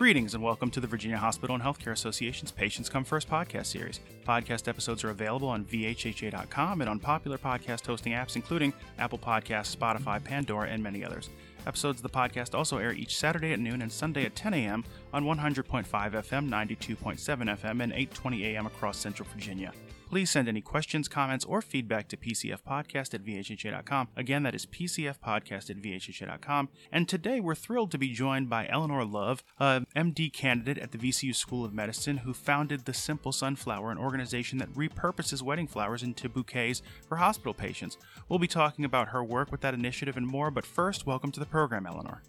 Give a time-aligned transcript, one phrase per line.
[0.00, 4.00] Greetings and welcome to the Virginia Hospital and Healthcare Association's Patients Come First podcast series.
[4.26, 9.76] Podcast episodes are available on VHHA.com and on popular podcast hosting apps, including Apple Podcasts,
[9.76, 11.28] Spotify, Pandora, and many others.
[11.66, 14.84] Episodes of the podcast also air each Saturday at noon and Sunday at 10 a.m.
[15.12, 18.66] on 100.5 FM, 92.7 FM, and 8:20 a.m.
[18.66, 19.70] across Central Virginia.
[20.10, 24.08] Please send any questions, comments, or feedback to pcfpodcast at vhha.com.
[24.16, 26.68] Again, that is pcfpodcast at vhha.com.
[26.90, 30.98] And today we're thrilled to be joined by Eleanor Love, a MD candidate at the
[30.98, 36.02] VCU School of Medicine who founded the Simple Sunflower, an organization that repurposes wedding flowers
[36.02, 37.96] into bouquets for hospital patients.
[38.28, 41.38] We'll be talking about her work with that initiative and more, but first, welcome to
[41.38, 42.20] the program, Eleanor.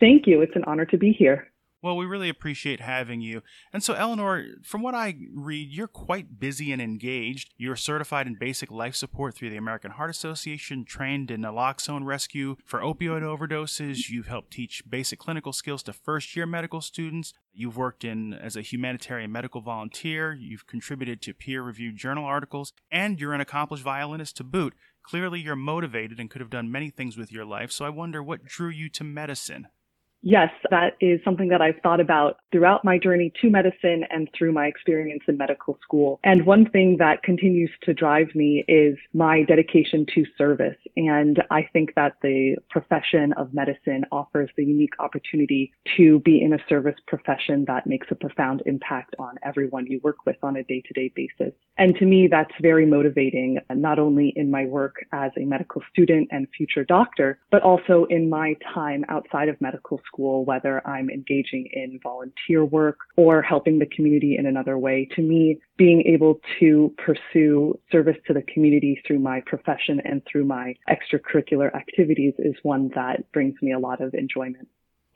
[0.00, 0.40] Thank you.
[0.40, 1.47] It's an honor to be here.
[1.80, 3.42] Well, we really appreciate having you.
[3.72, 7.54] And so, Eleanor, from what I read, you're quite busy and engaged.
[7.56, 12.56] You're certified in basic life support through the American Heart Association, trained in naloxone rescue
[12.64, 14.08] for opioid overdoses.
[14.08, 17.32] You've helped teach basic clinical skills to first year medical students.
[17.52, 20.32] You've worked in as a humanitarian medical volunteer.
[20.32, 24.74] You've contributed to peer reviewed journal articles, and you're an accomplished violinist to boot.
[25.04, 27.70] Clearly, you're motivated and could have done many things with your life.
[27.70, 29.68] So, I wonder what drew you to medicine?
[30.22, 34.52] Yes, that is something that I've thought about throughout my journey to medicine and through
[34.52, 36.18] my experience in medical school.
[36.24, 40.76] And one thing that continues to drive me is my dedication to service.
[40.96, 46.52] And I think that the profession of medicine offers the unique opportunity to be in
[46.52, 50.64] a service profession that makes a profound impact on everyone you work with on a
[50.64, 51.54] day to day basis.
[51.78, 56.28] And to me, that's very motivating, not only in my work as a medical student
[56.32, 61.68] and future doctor, but also in my time outside of medical school, whether I'm engaging
[61.72, 65.08] in volunteer work or helping the community in another way.
[65.14, 70.46] To me, being able to pursue service to the community through my profession and through
[70.46, 74.66] my extracurricular activities is one that brings me a lot of enjoyment.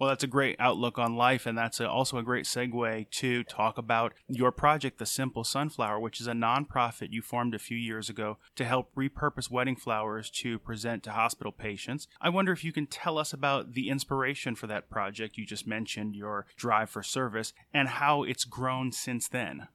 [0.02, 3.44] Well, that's a great outlook on life, and that's a, also a great segue to
[3.44, 7.76] talk about your project, The Simple Sunflower, which is a nonprofit you formed a few
[7.76, 12.08] years ago to help repurpose wedding flowers to present to hospital patients.
[12.20, 15.38] I wonder if you can tell us about the inspiration for that project.
[15.38, 19.68] You just mentioned your drive for service and how it's grown since then.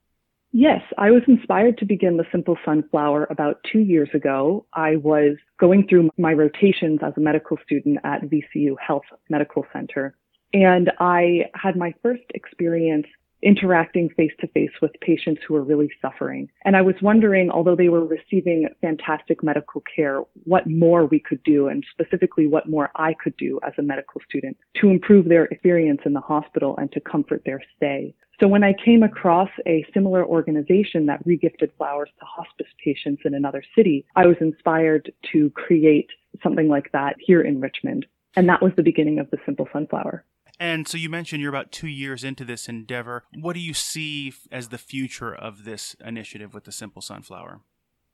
[0.51, 4.65] Yes, I was inspired to begin the Simple Sunflower about two years ago.
[4.73, 10.15] I was going through my rotations as a medical student at VCU Health Medical Center,
[10.53, 13.07] and I had my first experience
[13.41, 16.49] interacting face to face with patients who were really suffering.
[16.65, 21.43] And I was wondering, although they were receiving fantastic medical care, what more we could
[21.43, 25.45] do and specifically what more I could do as a medical student to improve their
[25.45, 28.15] experience in the hospital and to comfort their stay.
[28.39, 33.33] So when I came across a similar organization that regifted flowers to hospice patients in
[33.33, 36.09] another city, I was inspired to create
[36.43, 38.05] something like that here in Richmond.
[38.35, 40.23] And that was the beginning of the Simple Sunflower.
[40.59, 43.23] And so you mentioned you're about two years into this endeavor.
[43.39, 47.61] What do you see as the future of this initiative with the Simple Sunflower?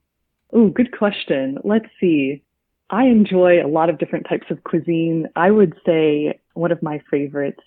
[0.53, 1.57] Oh, good question.
[1.65, 2.43] Let's see.
[2.89, 5.27] I enjoy a lot of different types of cuisine.
[5.35, 7.61] I would say one of my favorites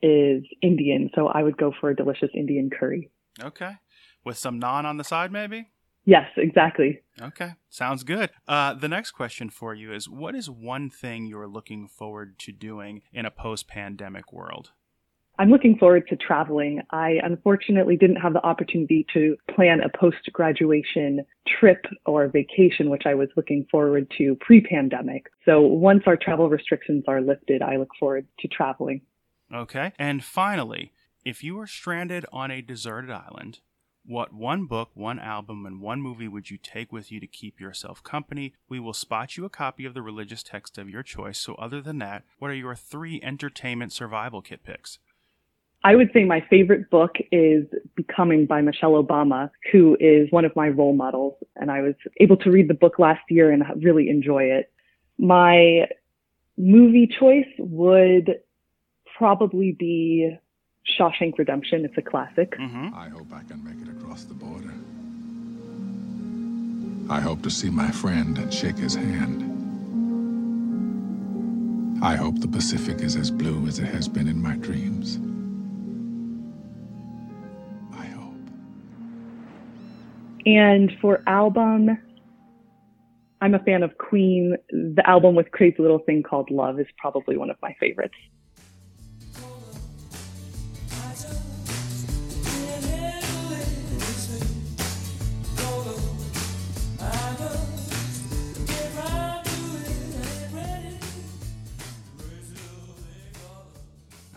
[0.00, 3.10] is Indian, so I would go for a delicious Indian curry.
[3.42, 3.72] Okay.
[4.24, 5.68] With some naan on the side, maybe?
[6.08, 7.02] Yes, exactly.
[7.20, 8.30] Okay, sounds good.
[8.46, 12.50] Uh, the next question for you is What is one thing you're looking forward to
[12.50, 14.70] doing in a post pandemic world?
[15.38, 16.80] I'm looking forward to traveling.
[16.92, 23.02] I unfortunately didn't have the opportunity to plan a post graduation trip or vacation, which
[23.04, 25.26] I was looking forward to pre pandemic.
[25.44, 29.02] So once our travel restrictions are lifted, I look forward to traveling.
[29.52, 29.92] Okay.
[29.98, 33.60] And finally, if you were stranded on a deserted island,
[34.08, 37.60] what one book, one album, and one movie would you take with you to keep
[37.60, 38.54] yourself company?
[38.68, 41.38] We will spot you a copy of the religious text of your choice.
[41.38, 44.98] So, other than that, what are your three entertainment survival kit picks?
[45.84, 50.56] I would say my favorite book is Becoming by Michelle Obama, who is one of
[50.56, 51.34] my role models.
[51.54, 54.72] And I was able to read the book last year and really enjoy it.
[55.18, 55.86] My
[56.56, 58.40] movie choice would
[59.16, 60.36] probably be
[60.96, 61.84] Shawshank Redemption.
[61.84, 62.52] It's a classic.
[62.52, 62.94] Mm-hmm.
[62.94, 64.72] I hope I can make it across the border.
[67.10, 69.44] I hope to see my friend and shake his hand.
[72.02, 75.18] I hope the Pacific is as blue as it has been in my dreams.
[77.98, 78.34] I hope.
[80.46, 81.98] And for album,
[83.40, 84.56] I'm a fan of Queen.
[84.70, 88.14] The album with Crazy Little Thing Called Love is probably one of my favorites.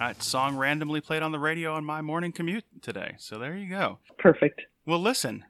[0.02, 3.16] Uh, song randomly played on the radio on my morning commute today.
[3.20, 4.00] So there you go.
[4.18, 4.62] Perfect.
[4.86, 5.46] Well, listen.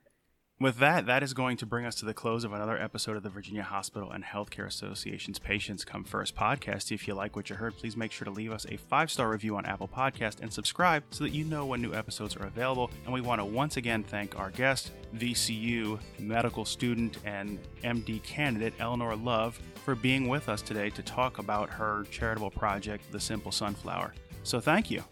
[0.60, 3.24] With that, that is going to bring us to the close of another episode of
[3.24, 6.92] the Virginia Hospital and Healthcare Association's Patients Come First podcast.
[6.92, 9.30] If you like what you heard, please make sure to leave us a five star
[9.30, 12.92] review on Apple Podcast and subscribe so that you know when new episodes are available.
[13.06, 18.76] And we want to once again thank our guest, VCU medical student and MD candidate
[18.80, 23.52] Eleanor Love, for being with us today to talk about her charitable project, The Simple
[23.52, 24.14] Sunflower.
[24.44, 25.04] So thank you.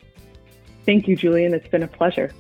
[0.86, 1.54] Thank you, Julian.
[1.54, 2.32] It's been a pleasure.